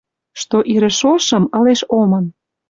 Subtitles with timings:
[0.39, 2.25] Что ирӹ шошым ылеш омын.